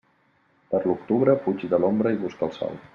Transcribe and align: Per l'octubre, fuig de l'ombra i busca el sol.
Per 0.71 0.79
l'octubre, 0.87 1.37
fuig 1.47 1.69
de 1.75 1.83
l'ombra 1.85 2.17
i 2.19 2.23
busca 2.27 2.49
el 2.51 2.59
sol. 2.63 2.87